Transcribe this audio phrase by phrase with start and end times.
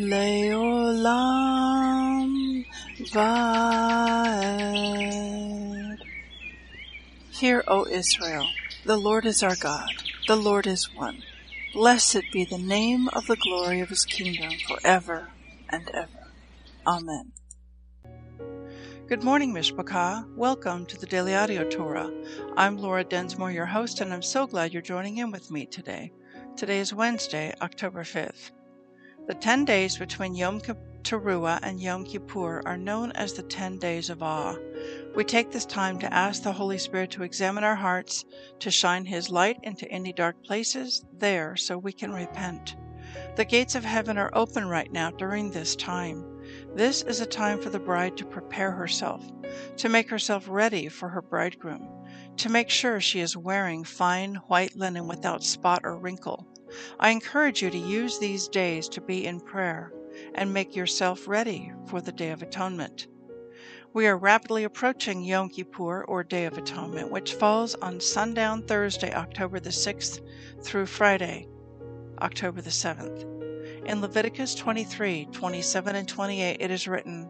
[0.00, 0.64] Leolam
[3.12, 4.38] Vaed
[7.32, 8.48] Hear, O Israel,
[8.86, 9.90] the Lord is our God,
[10.26, 11.22] the Lord is one.
[11.74, 15.28] Blessed be the name of the glory of his kingdom forever
[15.68, 16.32] and ever.
[16.86, 17.32] Amen.
[19.06, 20.34] Good morning, Mishpachah.
[20.34, 22.10] Welcome to the Daily Audio Torah.
[22.56, 26.10] I'm Laura Densmore, your host, and I'm so glad you're joining in with me today.
[26.56, 28.50] Today is Wednesday, October 5th.
[29.26, 34.10] The 10 days between Yom Teruah and Yom Kippur are known as the 10 days
[34.10, 34.56] of awe.
[35.14, 38.24] We take this time to ask the Holy Spirit to examine our hearts,
[38.58, 42.76] to shine His light into any dark places there so we can repent.
[43.36, 46.24] The gates of heaven are open right now during this time.
[46.74, 49.24] This is a time for the bride to prepare herself,
[49.76, 51.88] to make herself ready for her bridegroom,
[52.38, 56.46] to make sure she is wearing fine white linen without spot or wrinkle.
[56.98, 59.92] I encourage you to use these days to be in prayer
[60.34, 63.06] and make yourself ready for the Day of Atonement.
[63.92, 69.12] We are rapidly approaching Yom Kippur or Day of Atonement, which falls on sundown Thursday,
[69.12, 70.20] October the 6th
[70.62, 71.48] through Friday,
[72.20, 73.26] October the 7th.
[73.86, 77.28] In Leviticus 23 27 and 28, it is written,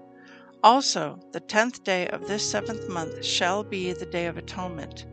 [0.63, 5.07] Also, the tenth day of this seventh month shall be the Day of Atonement.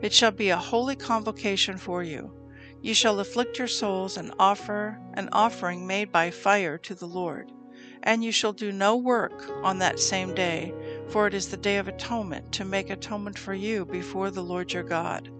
[0.00, 2.32] It shall be a holy convocation for you.
[2.84, 7.50] You shall afflict your souls and offer an offering made by fire to the Lord.
[8.02, 10.74] And you shall do no work on that same day,
[11.08, 14.70] for it is the Day of Atonement, to make atonement for you before the Lord
[14.70, 15.30] your God.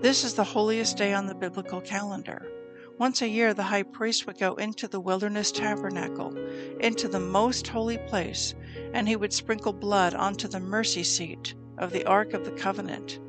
[0.00, 2.50] This is the holiest day on the biblical calendar.
[2.98, 6.34] Once a year, the high priest would go into the wilderness tabernacle,
[6.80, 8.54] into the most holy place,
[8.94, 13.20] and he would sprinkle blood onto the mercy seat of the Ark of the Covenant.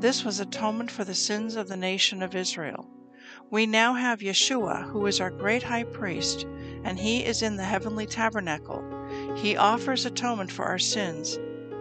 [0.00, 2.88] This was atonement for the sins of the nation of Israel.
[3.50, 6.46] We now have Yeshua, who is our great high priest,
[6.84, 8.82] and he is in the heavenly tabernacle.
[9.36, 11.38] He offers atonement for our sins,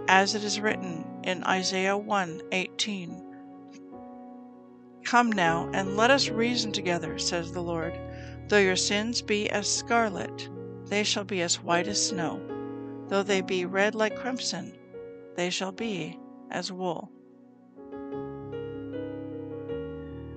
[0.09, 3.24] as it is written in Isaiah 1:18.
[5.06, 7.97] Come now, and let us reason together, says the Lord.
[8.50, 10.50] Though your sins be as scarlet,
[10.88, 12.41] they shall be as white as snow.
[13.07, 14.78] Though they be red like crimson,
[15.36, 16.19] they shall be
[16.51, 17.09] as wool.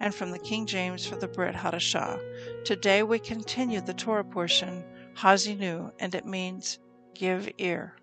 [0.00, 2.64] and from the King James for the Brit Hadashah.
[2.64, 4.84] Today we continue the Torah portion,
[5.16, 6.78] Haazinu, and it means
[7.14, 7.94] give ear.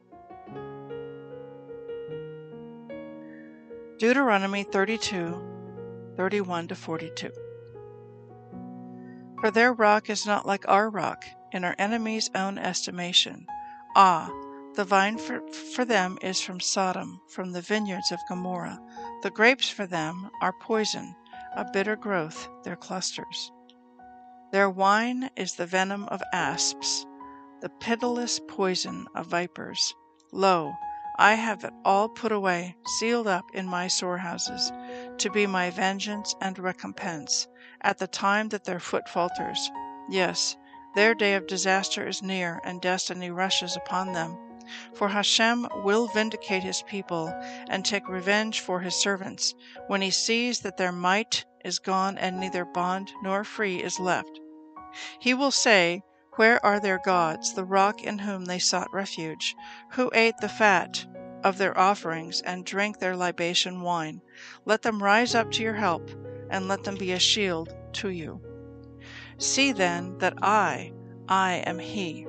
[3.98, 5.42] Deuteronomy 32,
[6.18, 7.32] 31 to 42.
[9.40, 13.48] For their rock is not like our rock, in our enemies' own estimation.
[13.96, 14.30] Ah,
[14.76, 15.42] the vine for,
[15.74, 18.82] for them is from Sodom, from the vineyards of Gomorrah.
[19.24, 21.16] The grapes for them are poison
[21.56, 23.52] a bitter growth their clusters.
[24.52, 27.06] Their wine is the venom of asps,
[27.62, 29.94] the pitiless poison of vipers.
[30.32, 30.74] Lo,
[31.18, 34.72] I have it all put away, sealed up in my storehouses,
[35.18, 37.48] to be my vengeance and recompense,
[37.82, 39.72] at the time that their foot falters.
[40.10, 40.58] Yes,
[40.96, 44.38] their day of disaster is near, and destiny rushes upon them.
[44.94, 47.28] For Hashem will vindicate his people
[47.70, 49.54] and take revenge for his servants
[49.88, 54.40] when he sees that their might is gone and neither bond nor free is left.
[55.20, 56.04] He will say,
[56.36, 59.56] Where are their gods, the rock in whom they sought refuge,
[59.92, 61.06] who ate the fat
[61.44, 64.22] of their offerings and drank their libation wine?
[64.66, 66.10] Let them rise up to your help,
[66.50, 68.42] and let them be a shield to you.
[69.38, 70.94] See then that I,
[71.28, 72.26] I am He.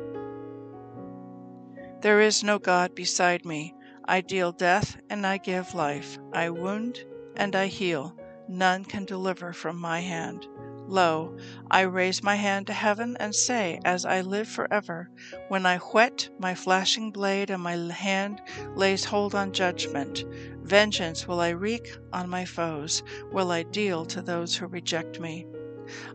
[2.02, 3.74] There is no God beside me.
[4.04, 6.18] I deal death and I give life.
[6.32, 7.04] I wound
[7.36, 8.14] and I heal.
[8.48, 10.46] None can deliver from my hand.
[10.88, 11.36] Lo,
[11.70, 15.10] I raise my hand to heaven and say, as I live forever,
[15.48, 18.40] when I whet my flashing blade and my hand
[18.76, 20.24] lays hold on judgment,
[20.62, 23.02] vengeance will I wreak on my foes,
[23.32, 25.46] will I deal to those who reject me.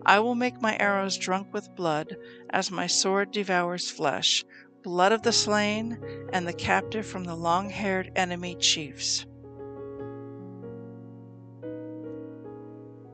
[0.06, 2.16] I will make my arrows drunk with blood,
[2.50, 4.46] as my sword devours flesh,
[4.84, 5.98] blood of the slain
[6.34, 9.26] and the captive from the long haired enemy chiefs.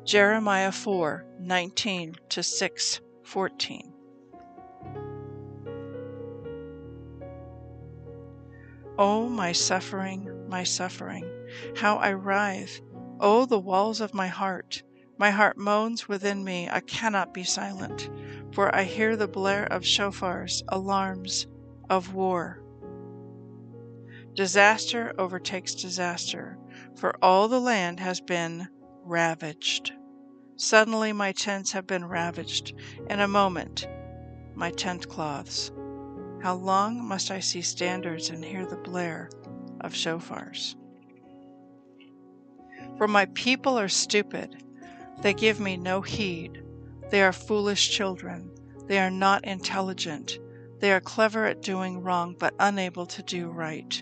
[0.06, 3.94] Jeremiah 4 19 to 6 14.
[9.00, 11.30] Oh, my suffering, my suffering,
[11.76, 12.80] how I writhe!
[13.20, 14.82] Oh, the walls of my heart!
[15.20, 18.10] My heart moans within me, I cannot be silent,
[18.54, 21.48] for I hear the blare of shofars, alarms
[21.90, 22.62] of war.
[24.36, 26.58] Disaster overtakes disaster,
[26.96, 28.68] for all the land has been
[29.04, 29.94] ravaged.
[30.58, 32.74] Suddenly my tents have been ravaged.
[33.10, 33.88] In a moment,
[34.56, 35.72] my tent cloths.
[36.42, 39.30] How long must I see standards and hear the blare
[39.82, 40.76] of shofars?
[42.98, 44.64] For my people are stupid.
[45.22, 46.64] They give me no heed.
[47.10, 48.52] They are foolish children.
[48.88, 50.40] They are not intelligent.
[50.80, 54.02] They are clever at doing wrong, but unable to do right.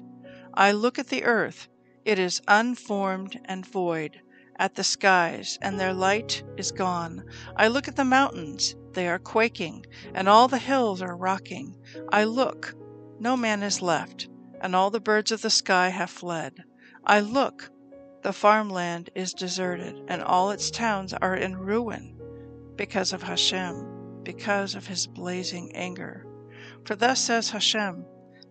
[0.54, 1.68] I look at the earth.
[2.04, 4.22] It is unformed and void
[4.57, 7.24] at the skies, and their light is gone.
[7.56, 11.75] I look at the mountains, they are quaking, and all the hills are rocking.
[12.10, 12.74] I look,
[13.19, 14.30] no man is left,
[14.62, 16.63] and all the birds of the sky have fled.
[17.04, 17.69] I look,
[18.21, 22.18] the farmland is deserted, and all its towns are in ruin,
[22.75, 26.25] because of Hashem, because of his blazing anger.
[26.85, 28.05] For thus says Hashem,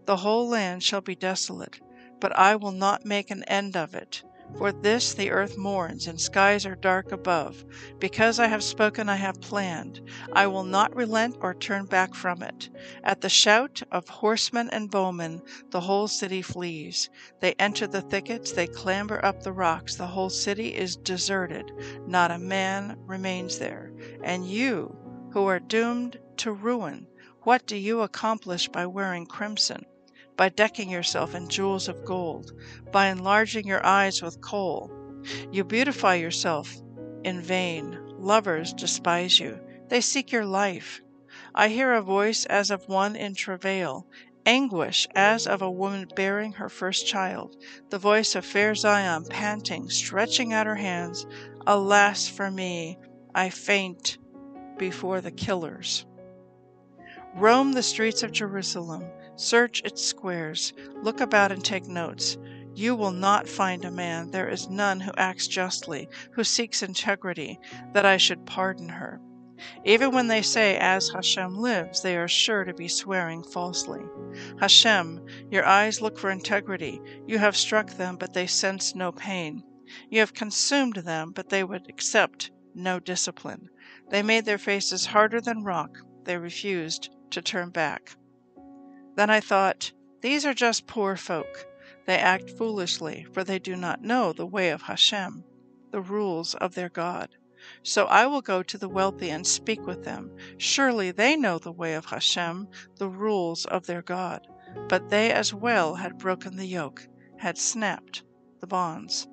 [0.06, 1.80] The whole land shall be desolate,
[2.18, 4.24] but I will not make an end of it.
[4.58, 7.64] For this the earth mourns, and skies are dark above.
[8.00, 10.00] Because I have spoken, I have planned.
[10.32, 12.70] I will not relent or turn back from it.
[13.04, 15.40] At the shout of horsemen and bowmen,
[15.70, 17.10] the whole city flees.
[17.40, 19.94] They enter the thickets, they clamber up the rocks.
[19.94, 21.70] The whole city is deserted,
[22.06, 23.92] not a man remains there.
[24.24, 24.96] And you,
[25.32, 27.06] who are doomed to ruin,
[27.44, 29.84] what do you accomplish by wearing crimson?
[30.36, 32.52] by decking yourself in jewels of gold,
[32.90, 34.90] by enlarging your eyes with kohl.
[35.52, 36.74] You beautify yourself
[37.22, 37.98] in vain.
[38.18, 41.00] Lovers despise you, they seek your life.
[41.54, 44.06] I hear a voice as of one in travail,
[44.46, 47.56] anguish as of a woman bearing her first child,
[47.90, 51.26] the voice of fair Zion panting, stretching out her hands.
[51.66, 52.98] Alas for me,
[53.34, 54.18] I faint
[54.78, 56.06] before the killers.
[57.36, 59.04] Roam the streets of Jerusalem.
[59.34, 60.72] Search its squares,
[61.02, 62.38] look about and take notes.
[62.76, 67.58] You will not find a man, there is none who acts justly, who seeks integrity,
[67.92, 69.20] that I should pardon her.
[69.84, 74.02] Even when they say, As Hashem lives, they are sure to be swearing falsely.
[74.60, 75.20] Hashem,
[75.50, 77.00] your eyes look for integrity.
[77.26, 79.64] You have struck them, but they sense no pain.
[80.08, 83.70] You have consumed them, but they would accept no discipline.
[84.10, 85.98] They made their faces harder than rock.
[86.24, 88.16] They refused to turn back.
[89.16, 89.92] Then I thought,
[90.22, 91.66] These are just poor folk.
[92.06, 95.44] They act foolishly, for they do not know the way of Hashem,
[95.90, 97.30] the rules of their God.
[97.82, 100.36] So I will go to the wealthy and speak with them.
[100.58, 104.46] Surely they know the way of Hashem, the rules of their God.
[104.88, 107.06] But they as well had broken the yoke,
[107.38, 108.22] had snapped
[108.60, 109.28] the bonds.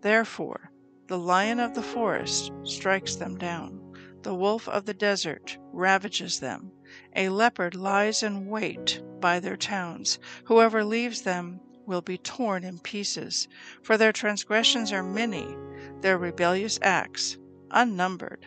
[0.00, 0.72] Therefore,
[1.06, 3.80] the lion of the forest strikes them down.
[4.22, 6.72] The wolf of the desert ravages them.
[7.16, 10.18] A leopard lies in wait by their towns.
[10.44, 13.48] Whoever leaves them will be torn in pieces,
[13.82, 15.56] for their transgressions are many,
[16.00, 17.38] their rebellious acts
[17.70, 18.46] unnumbered.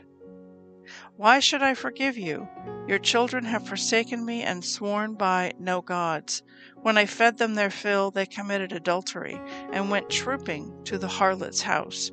[1.16, 2.48] Why should I forgive you?
[2.88, 6.44] Your children have forsaken me and sworn by no gods.
[6.76, 11.62] When I fed them their fill, they committed adultery and went trooping to the harlot's
[11.62, 12.12] house.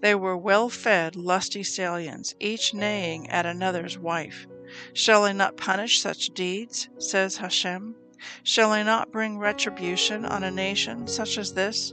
[0.00, 4.46] They were well fed, lusty stallions, each neighing at another's wife.
[4.94, 6.88] Shall I not punish such deeds?
[6.96, 7.94] says Hashem.
[8.42, 11.92] Shall I not bring retribution on a nation such as this?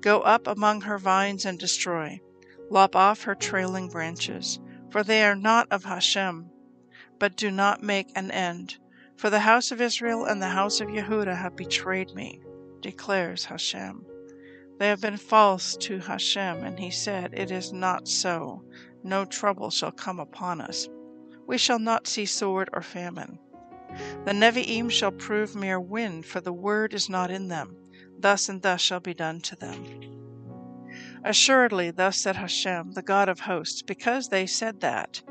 [0.00, 2.20] Go up among her vines and destroy.
[2.68, 4.60] Lop off her trailing branches,
[4.90, 6.50] for they are not of Hashem.
[7.18, 8.76] But do not make an end,
[9.16, 12.40] for the house of Israel and the house of Yehuda have betrayed me,
[12.80, 14.04] declares Hashem.
[14.78, 18.64] They have been false to Hashem, and he said, It is not so.
[19.02, 20.86] No trouble shall come upon us
[21.50, 23.36] we shall not see sword or famine.
[24.24, 27.76] The Nevi'im shall prove mere wind, for the word is not in them.
[28.16, 29.84] Thus and thus shall be done to them.
[31.24, 35.22] Assuredly, thus said Hashem, the God of hosts, because they said that,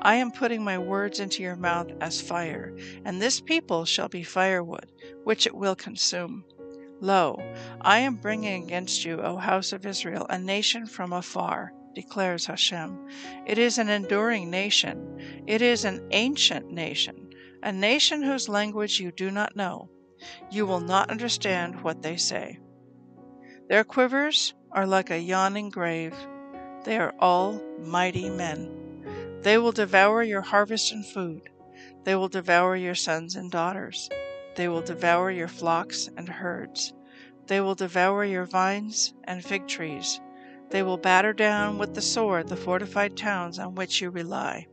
[0.00, 4.22] I am putting my words into your mouth as fire, and this people shall be
[4.22, 4.90] firewood,
[5.24, 6.46] which it will consume.
[7.02, 7.38] Lo,
[7.82, 13.08] I am bringing against you, O house of Israel, a nation from afar, declares Hashem.
[13.46, 15.42] It is an enduring nation.
[15.46, 17.30] It is an ancient nation,
[17.62, 19.88] a nation whose language you do not know.
[20.50, 22.58] You will not understand what they say.
[23.70, 26.14] Their quivers are like a yawning grave.
[26.84, 29.40] They are all mighty men.
[29.40, 31.48] They will devour your harvest and food.
[32.04, 34.10] They will devour your sons and daughters.
[34.54, 36.92] They will devour your flocks and herds.
[37.46, 40.20] They will devour your vines and fig trees.
[40.70, 44.66] They will batter down with the sword the fortified towns on which you rely.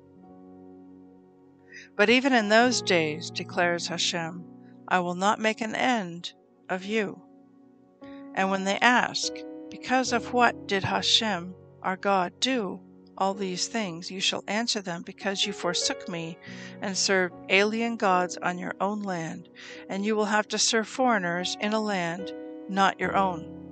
[1.95, 4.43] But even in those days, declares Hashem,
[4.87, 6.33] I will not make an end
[6.69, 7.21] of you.
[8.33, 9.33] And when they ask,
[9.69, 12.81] Because of what did Hashem, our God, do
[13.15, 16.37] all these things, you shall answer them, Because you forsook me
[16.81, 19.49] and served alien gods on your own land,
[19.87, 22.33] and you will have to serve foreigners in a land
[22.69, 23.62] not your own.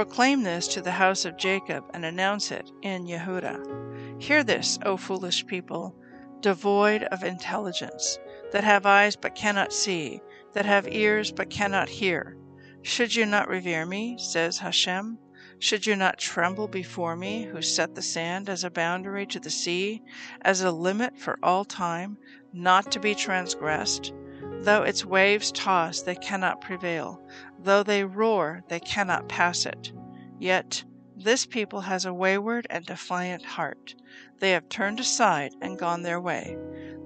[0.00, 4.22] Proclaim this to the house of Jacob and announce it in Yehuda.
[4.22, 5.94] Hear this, O foolish people,
[6.40, 8.18] devoid of intelligence,
[8.50, 10.22] that have eyes but cannot see,
[10.54, 12.38] that have ears but cannot hear.
[12.80, 15.18] Should you not revere me, says Hashem?
[15.58, 19.50] Should you not tremble before me, who set the sand as a boundary to the
[19.50, 20.00] sea,
[20.40, 22.16] as a limit for all time,
[22.54, 24.14] not to be transgressed?
[24.62, 27.22] Though its waves toss, they cannot prevail.
[27.58, 29.92] Though they roar, they cannot pass it.
[30.38, 30.84] Yet
[31.16, 33.94] this people has a wayward and defiant heart.
[34.38, 36.58] They have turned aside and gone their way.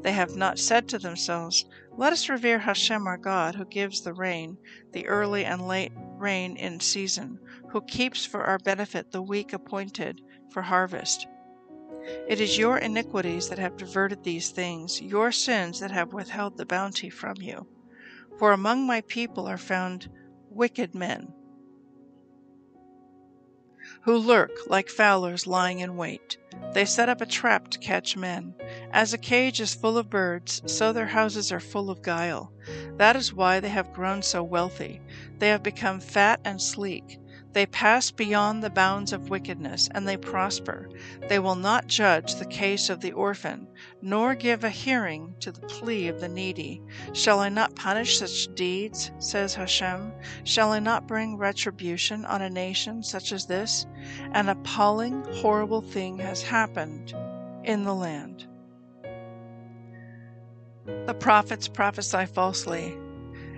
[0.02, 1.64] They have not said to themselves,
[1.96, 4.58] Let us revere Hashem our God, who gives the rain,
[4.92, 7.38] the early and late rain in season,
[7.70, 10.20] who keeps for our benefit the week appointed
[10.50, 11.26] for harvest.
[12.28, 16.66] It is your iniquities that have diverted these things, your sins that have withheld the
[16.66, 17.66] bounty from you.
[18.38, 20.10] For among my people are found
[20.50, 21.32] wicked men
[24.02, 26.36] who lurk like fowlers lying in wait.
[26.72, 28.54] They set up a trap to catch men.
[28.90, 32.52] As a cage is full of birds, so their houses are full of guile.
[32.96, 35.00] That is why they have grown so wealthy.
[35.38, 37.18] They have become fat and sleek.
[37.54, 40.90] They pass beyond the bounds of wickedness, and they prosper.
[41.28, 43.68] They will not judge the case of the orphan,
[44.02, 46.82] nor give a hearing to the plea of the needy.
[47.12, 50.12] Shall I not punish such deeds, says Hashem?
[50.42, 53.86] Shall I not bring retribution on a nation such as this?
[54.32, 57.14] An appalling, horrible thing has happened
[57.62, 58.48] in the land.
[61.06, 62.98] The prophets prophesy falsely,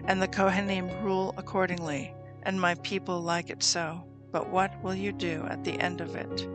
[0.05, 2.13] and the Kohanim rule accordingly
[2.47, 4.03] and my people like it so.
[4.31, 6.49] But what will you do at the end of it?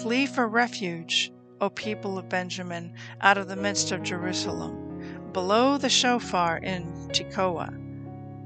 [0.00, 5.30] Flee for refuge, O people of Benjamin, out of the midst of Jerusalem.
[5.32, 7.74] Below the shofar in Tekoa,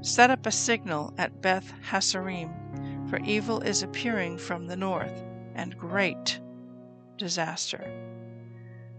[0.01, 5.23] set up a signal at Beth Hasarim, for evil is appearing from the north,
[5.55, 6.39] and great
[7.17, 7.83] disaster.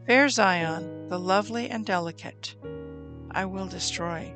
[0.06, 2.54] Fair Zion, the lovely and delicate,
[3.30, 4.34] I will destroy.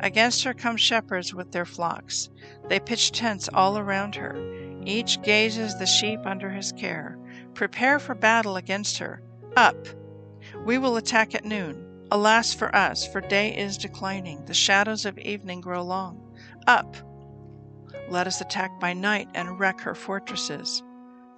[0.00, 2.28] Against her come shepherds with their flocks.
[2.68, 4.36] They pitch tents all around her.
[4.84, 7.18] Each gazes the sheep under his care.
[7.54, 9.22] Prepare for battle against her.
[9.56, 9.76] Up!
[10.64, 12.06] We will attack at noon.
[12.10, 14.44] Alas for us, for day is declining.
[14.44, 16.36] The shadows of evening grow long.
[16.66, 16.96] Up!
[18.08, 20.82] Let us attack by night and wreck her fortresses.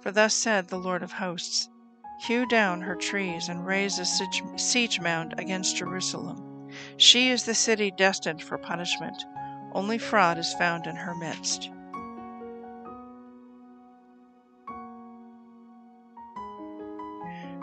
[0.01, 1.67] For thus said the Lord of hosts
[2.27, 6.50] Hew down her trees and raise a siege mound against Jerusalem.
[7.01, 9.25] She is the city destined for punishment.
[9.73, 11.71] Only fraud is found in her midst.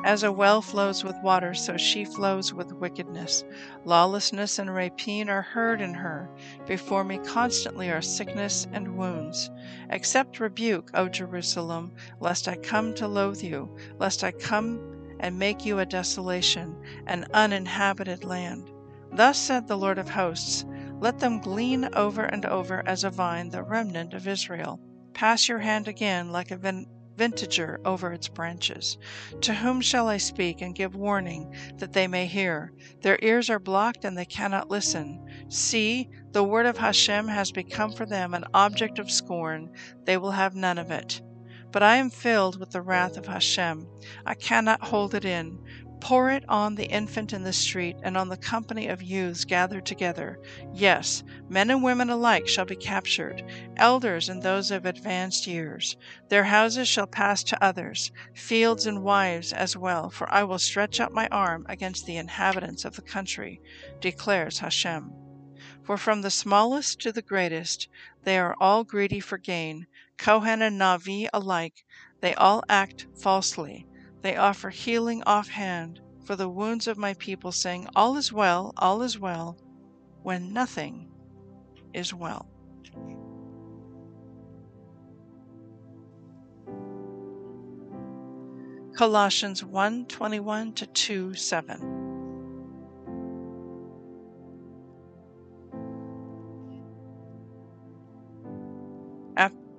[0.04, 3.44] As a well flows with water, so she flows with wickedness.
[3.84, 6.28] Lawlessness and rapine are heard in her.
[6.66, 9.52] Before me constantly are sickness and wounds.
[9.90, 14.80] Accept rebuke, O Jerusalem, lest I come to loathe you, lest I come
[15.20, 16.76] and make you a desolation,
[17.06, 18.72] an uninhabited land.
[19.12, 20.64] Thus said the Lord of hosts
[21.00, 24.80] Let them glean over and over as a vine the remnant of Israel.
[25.14, 26.86] Pass your hand again like a vin-
[27.16, 28.96] vintager over its branches.
[29.40, 32.72] To whom shall I speak and give warning that they may hear?
[33.02, 35.24] Their ears are blocked and they cannot listen.
[35.48, 39.70] See, the word of Hashem has become for them an object of scorn.
[40.04, 41.20] They will have none of it.
[41.70, 43.86] But I am filled with the wrath of Hashem.
[44.24, 45.58] I cannot hold it in.
[46.00, 49.84] Pour it on the infant in the street, and on the company of youths gathered
[49.84, 50.38] together.
[50.72, 53.42] Yes, men and women alike shall be captured,
[53.76, 55.96] elders and those of advanced years.
[56.28, 61.00] Their houses shall pass to others, fields and wives as well, for I will stretch
[61.00, 63.60] out my arm against the inhabitants of the country,
[64.00, 65.12] declares Hashem.
[65.82, 67.88] For from the smallest to the greatest,
[68.22, 71.84] they are all greedy for gain, Kohen and Navi alike,
[72.20, 73.87] they all act falsely.
[74.22, 79.02] They offer healing offhand for the wounds of my people, saying, All is well, all
[79.02, 79.56] is well,
[80.22, 81.08] when nothing
[81.94, 82.46] is well.
[88.96, 91.98] Colossians 1 21 to 2 7.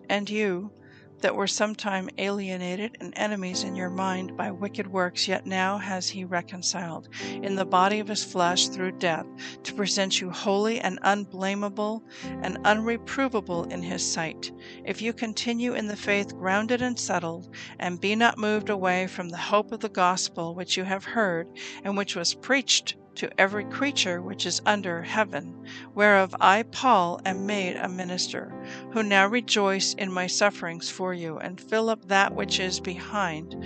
[0.10, 0.72] And you,
[1.22, 6.10] that were sometime alienated and enemies in your mind by wicked works, yet now has
[6.10, 7.10] he reconciled
[7.44, 9.26] in the body of his flesh through death,
[9.64, 12.04] to present you holy and unblameable
[12.42, 14.52] and unreprovable in his sight.
[14.86, 19.30] If you continue in the faith grounded and settled, and be not moved away from
[19.30, 21.48] the hope of the gospel which you have heard,
[21.84, 25.54] and which was preached to every creature which is under heaven,
[25.94, 28.54] whereof I, Paul, am made a minister,
[28.94, 33.62] who now rejoice in my sufferings for you, and fill up that which is behind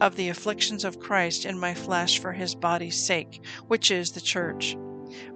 [0.00, 4.22] of the afflictions of Christ in my flesh for his body's sake, which is the
[4.22, 4.74] church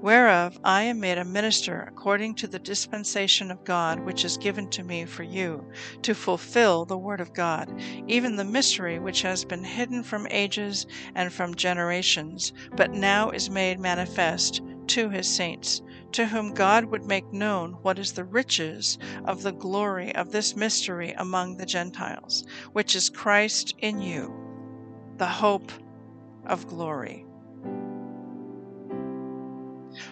[0.00, 4.68] whereof I am made a minister according to the dispensation of God which is given
[4.70, 5.70] to me for you,
[6.02, 10.86] to fulfill the word of God, even the mystery which has been hidden from ages
[11.14, 15.80] and from generations, but now is made manifest to his saints,
[16.12, 20.54] to whom God would make known what is the riches of the glory of this
[20.56, 24.34] mystery among the Gentiles, which is Christ in you,
[25.16, 25.72] the hope
[26.46, 27.24] of glory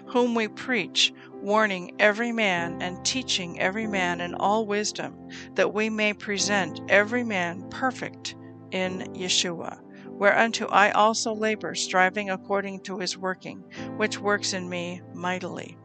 [0.06, 5.16] whom we preach, warning every man and teaching every man in all wisdom,
[5.54, 8.34] that we may present every man perfect
[8.70, 9.80] in Yeshua.
[10.06, 13.64] Whereunto I also labor, striving according to his working,
[13.96, 15.78] which works in me mightily.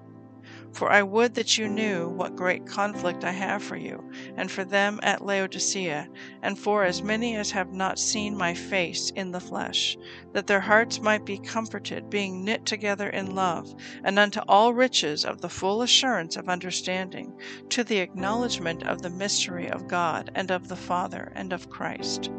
[0.76, 4.04] For I would that you knew what great conflict I have for you,
[4.36, 6.10] and for them at Laodicea,
[6.42, 9.98] and for as many as have not seen my face in the flesh,
[10.34, 15.24] that their hearts might be comforted, being knit together in love, and unto all riches
[15.24, 20.52] of the full assurance of understanding, to the acknowledgement of the mystery of God, and
[20.52, 22.30] of the Father, and of Christ,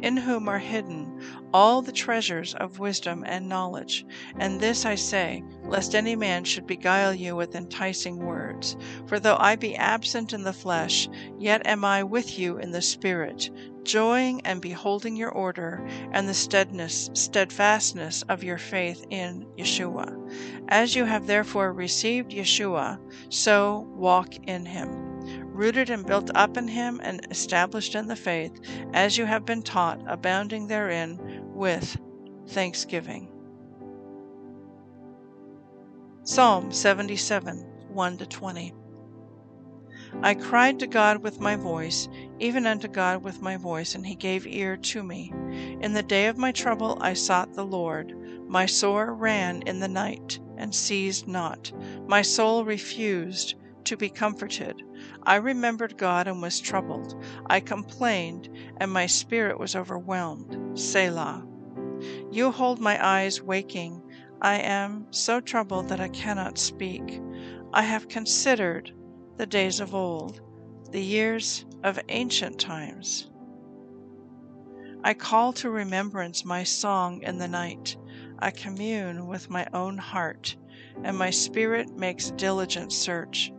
[0.00, 1.20] in whom are hidden
[1.52, 4.06] all the treasures of wisdom and knowledge.
[4.38, 8.76] And this I say, lest any man should beguile you with enticing words.
[9.06, 11.08] For though I be absent in the flesh,
[11.38, 13.50] yet am I with you in the Spirit,
[13.84, 20.18] joying and beholding your order and the steadiness, steadfastness of your faith in Yeshua.
[20.68, 25.11] As you have therefore received Yeshua, so walk in him
[25.52, 28.60] rooted and built up in him and established in the faith,
[28.92, 31.18] as you have been taught, abounding therein
[31.54, 31.96] with
[32.48, 33.28] thanksgiving.
[36.24, 38.74] Psalm 77 1 20.
[40.22, 44.14] I cried to God with my voice, even unto God with my voice, and he
[44.14, 45.32] gave ear to me.
[45.80, 48.14] In the day of my trouble I sought the Lord.
[48.48, 51.72] My sore ran in the night, and ceased not.
[52.06, 53.54] My soul refused
[53.86, 54.82] to be comforted.
[55.24, 57.22] I remembered God and was troubled.
[57.46, 60.78] I complained, and my spirit was overwhelmed.
[60.78, 61.46] Selah.
[62.30, 64.02] You hold my eyes waking.
[64.40, 67.20] I am so troubled that I cannot speak.
[67.72, 68.92] I have considered
[69.36, 70.40] the days of old,
[70.90, 73.30] the years of ancient times.
[75.04, 77.96] I call to remembrance my song in the night.
[78.38, 80.56] I commune with my own heart,
[81.02, 83.52] and my spirit makes diligent search.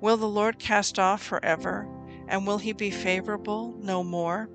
[0.00, 1.88] Will the Lord cast off forever,
[2.28, 4.48] and will he be favorable no more?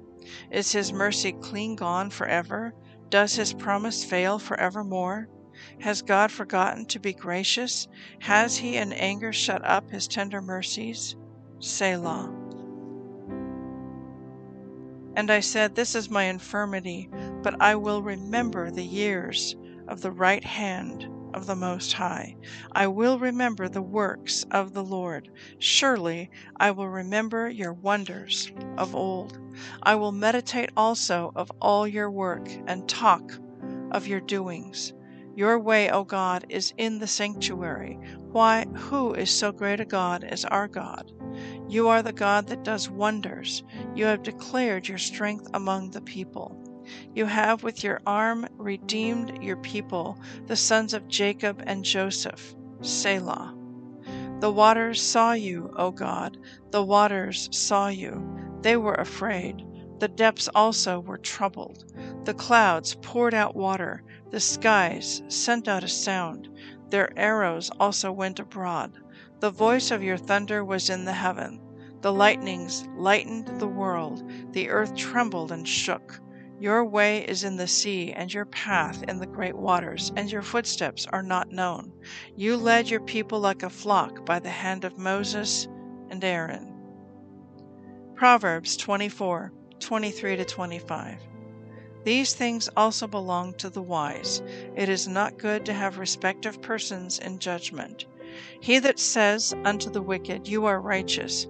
[0.50, 2.74] Is his mercy clean gone forever?
[3.10, 5.28] Does his promise fail forevermore?
[5.82, 7.88] Has God forgotten to be gracious?
[8.20, 11.16] Has he in anger shut up his tender mercies?
[11.60, 12.34] Selah.
[15.16, 17.10] And I said, This is my infirmity,
[17.44, 19.56] but I will remember the years
[19.88, 22.36] of the right hand of the Most High.
[22.72, 25.30] I will remember the works of the Lord.
[25.60, 29.40] Surely I will remember your wonders of old.
[29.82, 33.40] I will meditate also of all your work and talk
[33.92, 34.94] of your doings.
[35.36, 38.00] Your way, O God, is in the sanctuary.
[38.32, 41.12] Why, who is so great a God as our God?
[41.68, 43.64] You are the God that does wonders.
[43.96, 46.63] You have declared your strength among the people.
[47.16, 50.18] You have with your arm redeemed your people,
[50.48, 52.56] the sons of Jacob and Joseph.
[52.82, 53.56] Selah.
[54.40, 56.38] The waters saw you, O God,
[56.72, 58.22] the waters saw you.
[58.62, 59.66] They were afraid.
[60.00, 61.86] The depths also were troubled.
[62.26, 64.04] The clouds poured out water.
[64.32, 66.50] The skies sent out a sound.
[66.90, 68.98] Their arrows also went abroad.
[69.40, 71.62] The voice of your thunder was in the heaven.
[72.02, 74.30] The lightnings lightened the world.
[74.52, 76.20] The earth trembled and shook.
[76.64, 80.42] Your way is in the sea, and your path in the great waters, and your
[80.42, 81.92] footsteps are not known.
[82.38, 85.68] You led your people like a flock by the hand of Moses
[86.10, 86.74] and Aaron.
[88.16, 91.18] Proverbs 24 23 to 25.
[92.06, 94.42] These things also belong to the wise.
[94.74, 98.06] It is not good to have respect of persons in judgment.
[98.62, 101.46] He that says unto the wicked, You are righteous,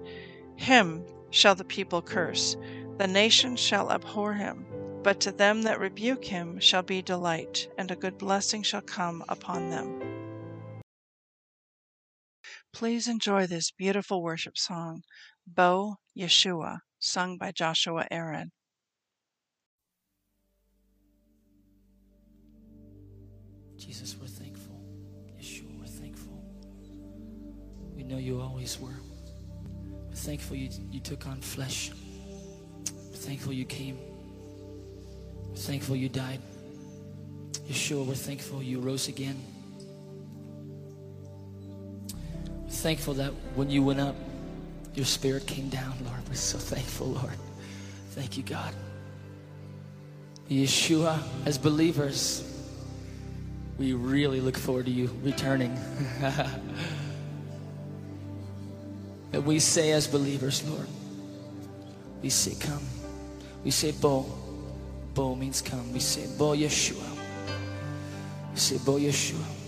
[0.56, 2.56] him shall the people curse,
[2.98, 4.66] the nation shall abhor him.
[5.04, 9.22] But to them that rebuke him shall be delight, and a good blessing shall come
[9.28, 10.00] upon them.
[12.72, 15.02] Please enjoy this beautiful worship song,
[15.46, 18.50] Bo Yeshua, sung by Joshua Aaron.
[23.76, 24.80] Jesus, we're thankful.
[25.38, 26.42] Yeshua, we're thankful.
[27.94, 28.96] We know you always were.
[30.08, 31.92] We're thankful you, you took on flesh.
[33.10, 33.98] We're thankful you came.
[35.54, 36.40] Thankful you died.
[37.68, 39.40] Yeshua, we're thankful you rose again.
[42.64, 44.16] We're thankful that when you went up,
[44.94, 46.20] your spirit came down, Lord.
[46.28, 47.38] We're so thankful, Lord.
[48.10, 48.74] Thank you, God.
[50.50, 52.50] Yeshua, as believers,
[53.78, 55.74] we really look forward to you returning.
[59.32, 60.86] that we say as believers, Lord,
[62.22, 62.82] we say, Come.
[63.64, 64.43] We say, Bo.
[65.14, 65.92] Bo means come.
[65.92, 67.08] We say, Bo Yeshua.
[68.52, 69.63] We say, Bo Yeshua.